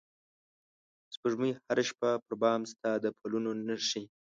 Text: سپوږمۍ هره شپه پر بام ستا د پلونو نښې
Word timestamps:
سپوږمۍ 1.13 1.51
هره 1.65 1.83
شپه 1.89 2.09
پر 2.25 2.33
بام 2.41 2.61
ستا 2.71 2.91
د 3.03 3.05
پلونو 3.19 3.51
نښې 3.67 4.03